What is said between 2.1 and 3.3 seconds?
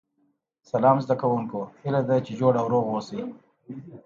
چې جوړ او روغ اوسئ